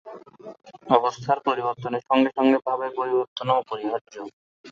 [0.89, 4.13] অবস্থার পরিবর্তনের সঙ্গে সঙ্গে ভাবের পরিবর্তনও অপরিহার্য।